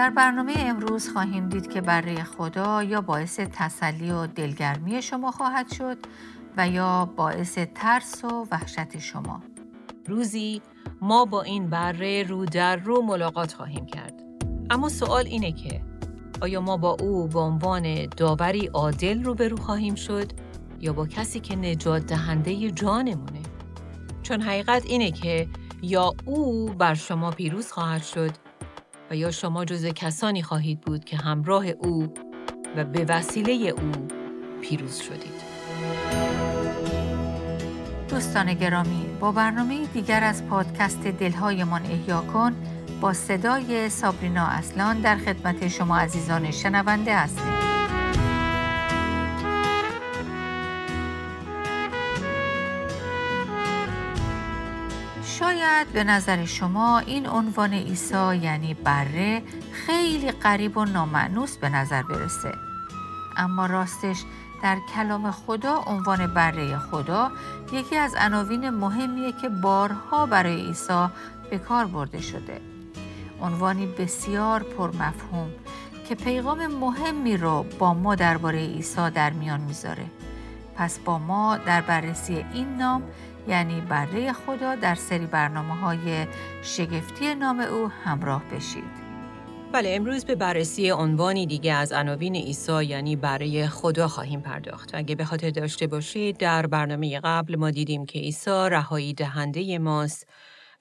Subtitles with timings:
[0.00, 5.72] در برنامه امروز خواهیم دید که برای خدا یا باعث تسلی و دلگرمی شما خواهد
[5.72, 5.98] شد
[6.56, 9.42] و یا باعث ترس و وحشت شما.
[10.06, 10.62] روزی
[11.00, 14.22] ما با این بره رو در رو ملاقات خواهیم کرد.
[14.70, 15.80] اما سوال اینه که
[16.40, 20.32] آیا ما با او به عنوان داوری عادل روبرو خواهیم شد
[20.80, 23.42] یا با کسی که نجات دهنده جانمونه؟
[24.22, 25.48] چون حقیقت اینه که
[25.82, 28.49] یا او بر شما پیروز خواهد شد
[29.10, 32.14] و یا شما جز کسانی خواهید بود که همراه او
[32.76, 33.92] و به وسیله او
[34.60, 35.50] پیروز شدید.
[38.08, 42.56] دوستان گرامی با برنامه دیگر از پادکست دلهایمان احیا کن
[43.00, 47.59] با صدای سابرینا اصلان در خدمت شما عزیزان شنونده هستیم.
[55.40, 62.02] شاید به نظر شما این عنوان عیسی یعنی بره خیلی قریب و نامعنوس به نظر
[62.02, 62.52] برسه.
[63.36, 64.24] اما راستش
[64.62, 67.30] در کلام خدا عنوان بره خدا
[67.72, 71.06] یکی از عناوین مهمیه که بارها برای عیسی
[71.50, 72.60] به کار برده شده.
[73.42, 75.50] عنوانی بسیار پرمفهوم
[76.08, 80.04] که پیغام مهمی رو با ما درباره عیسی در میان می‌ذاره.
[80.76, 83.02] پس با ما در بررسی این نام
[83.48, 86.26] یعنی بره خدا در سری برنامه های
[86.62, 89.10] شگفتی نام او همراه بشید.
[89.72, 94.90] بله امروز به بررسی عنوانی دیگه از عناوین عیسی یعنی برای خدا خواهیم پرداخت.
[94.94, 100.28] اگه به خاطر داشته باشید در برنامه قبل ما دیدیم که عیسی رهایی دهنده ماست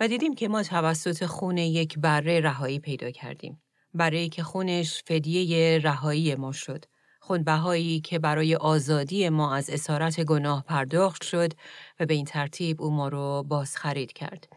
[0.00, 3.62] و دیدیم که ما توسط خون یک بره رهایی پیدا کردیم.
[3.94, 6.84] برای که خونش فدیه رهایی ما شد.
[7.28, 11.52] خونبهایی که برای آزادی ما از اسارت گناه پرداخت شد
[12.00, 14.48] و به این ترتیب او ما رو باز خرید کرد.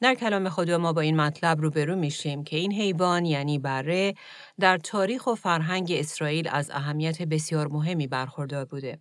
[0.00, 4.14] در کلام خدا ما با این مطلب روبرو میشیم که این حیوان یعنی بره
[4.60, 8.98] در تاریخ و فرهنگ اسرائیل از اهمیت بسیار مهمی برخوردار بوده.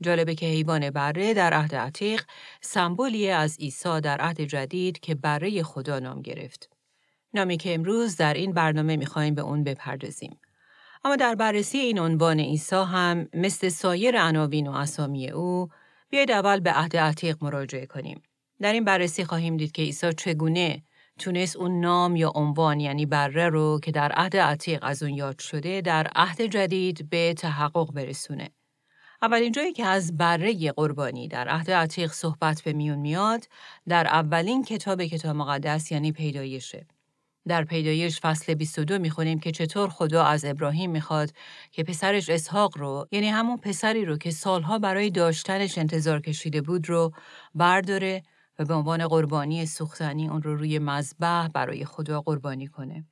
[0.00, 2.24] جالبه که حیوان بره در عهد عتیق
[2.60, 6.70] سمبولی از عیسی در عهد جدید که بره خدا نام گرفت.
[7.34, 10.38] نامی که امروز در این برنامه می‌خوایم به اون بپردازیم.
[11.04, 15.68] اما در بررسی این عنوان عیسی هم مثل سایر عناوین و اسامی او
[16.10, 18.22] بیاید اول به عهد عتیق مراجعه کنیم.
[18.60, 20.82] در این بررسی خواهیم دید که عیسی چگونه
[21.18, 25.38] تونست اون نام یا عنوان یعنی بره رو که در عهد عتیق از اون یاد
[25.38, 28.50] شده در عهد جدید به تحقق برسونه.
[29.22, 33.48] اولین جایی که از بره قربانی در عهد عتیق صحبت به میون میاد
[33.88, 36.86] در اولین کتاب کتاب مقدس یعنی پیدایشه.
[37.48, 41.32] در پیدایش فصل 22 می‌خونیم که چطور خدا از ابراهیم می‌خواد
[41.72, 46.88] که پسرش اسحاق رو یعنی همون پسری رو که سالها برای داشتنش انتظار کشیده بود
[46.88, 47.12] رو
[47.54, 48.22] برداره
[48.58, 53.04] و به عنوان قربانی سوختنی اون رو روی مذبح برای خدا قربانی کنه.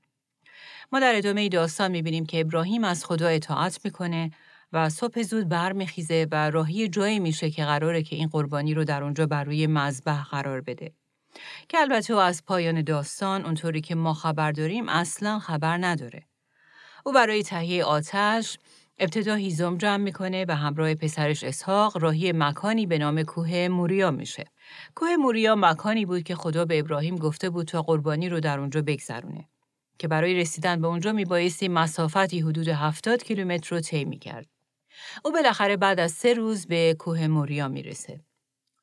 [0.93, 4.31] ما در ادامه داستان می‌بینیم که ابراهیم از خدا اطاعت می‌کنه
[4.73, 9.03] و صبح زود برمیخیزه و راهی جایی میشه که قراره که این قربانی رو در
[9.03, 10.93] اونجا بر روی مذبح قرار بده.
[11.69, 16.23] که البته او از پایان داستان اونطوری که ما خبر داریم اصلا خبر نداره.
[17.05, 18.59] او برای تهیه آتش
[18.99, 24.45] ابتدا هیزم جمع می‌کنه و همراه پسرش اسحاق راهی مکانی به نام کوه موریا میشه.
[24.95, 28.83] کوه موریا مکانی بود که خدا به ابراهیم گفته بود تا قربانی رو در اونجا
[28.83, 29.49] بگذرونه.
[29.99, 34.47] که برای رسیدن به اونجا میبایستی مسافتی حدود 70 کیلومتر رو طی می‌کرد.
[35.25, 38.21] او بالاخره بعد از سه روز به کوه موریا می‌رسه.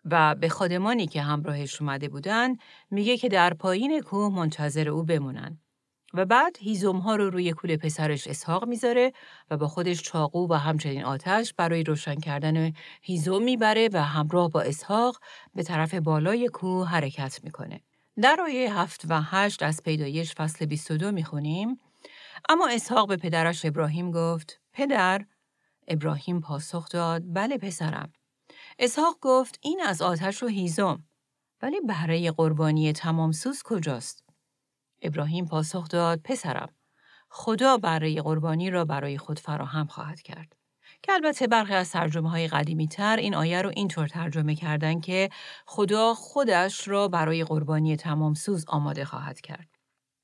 [0.05, 2.55] و به خادمانی که همراهش اومده بودن
[2.91, 5.59] میگه که در پایین کوه منتظر او بمونن.
[6.13, 9.11] و بعد هیزم ها رو روی کول پسرش اسحاق می‌ذاره
[9.51, 14.61] و با خودش چاقو و همچنین آتش برای روشن کردن هیزم می‌بره و همراه با
[14.61, 15.19] اسحاق
[15.55, 17.81] به طرف بالای کوه حرکت می‌کنه.
[18.21, 21.79] در آیه هفت و هشت از پیدایش فصل 22 می‌خونیم
[22.49, 25.25] اما اسحاق به پدرش ابراهیم گفت پدر
[25.88, 28.13] ابراهیم پاسخ داد بله پسرم
[28.80, 31.03] اسحاق گفت این از آتش و هیزم
[31.62, 34.24] ولی بهره قربانی تمام سوز کجاست؟
[35.02, 36.69] ابراهیم پاسخ داد پسرم
[37.30, 40.56] خدا برای قربانی را برای خود فراهم خواهد کرد.
[41.04, 45.30] که البته برخی از ترجمه های قدیمی تر این آیه رو اینطور ترجمه کردن که
[45.66, 49.68] خدا خودش را برای قربانی تمام سوز آماده خواهد کرد.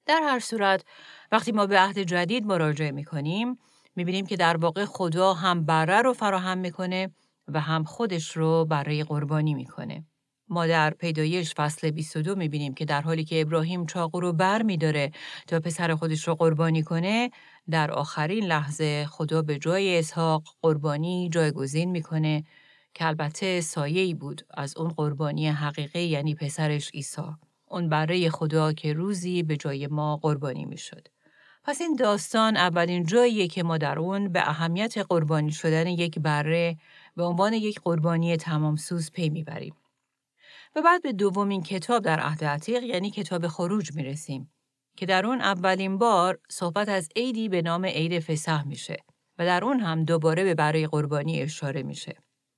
[0.06, 0.86] در هر صورت
[1.32, 3.60] وقتی ما به عهد جدید مراجعه می کنیم
[3.96, 7.12] می بینیم که در واقع خدا هم بره رو فراهم می‌کنه
[7.54, 10.06] و هم خودش رو برای قربانی می‌کنه.
[10.50, 15.12] ما در پیدایش فصل 22 می‌بینیم که در حالی که ابراهیم چاقو رو بر میداره
[15.48, 17.32] تا پسر خودش رو قربانی کنه
[17.70, 22.44] در آخرین لحظه خدا به جای اسحاق قربانی جایگزین می‌کنه
[22.94, 27.22] که البته سایه‌ای بود از اون قربانی حقیقی یعنی پسرش عیسی
[27.70, 31.08] اون برای خدا که روزی به جای ما قربانی می‌شد
[31.64, 36.78] پس این داستان اولین جاییه که ما در اون به اهمیت قربانی شدن یک بره
[37.22, 39.76] به عنوان یک قربانی تمام سوز پی می‌بریم.
[40.76, 44.52] و بعد به دومین کتاب در عهد عتیق یعنی کتاب خروج می‌رسیم
[44.98, 48.98] که در اون اولین بار صحبت از عیدی به نام عید فسح میشه
[49.38, 52.16] و در اون هم دوباره به برای قربانی اشاره میشه.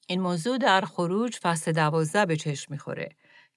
[0.07, 3.09] این موضوع در خروج فصل دوازده به چشم می‌خوره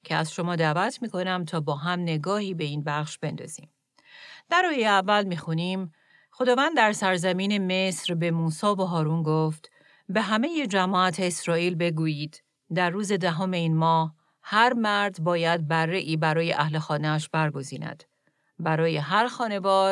[0.05, 3.71] که از شما دعوت می‌کنم تا با هم نگاهی به این بخش بندازیم.
[4.51, 5.93] در روی اول می‌خونیم
[6.31, 9.71] خداوند در سرزمین مصر به موسی و هارون گفت
[10.09, 12.43] به همه جماعت اسرائیل بگویید
[12.75, 18.05] در روز دهم این ماه هر مرد باید بره ای برای اهل خانهاش برگزیند.
[18.59, 19.85] برای هر خانوار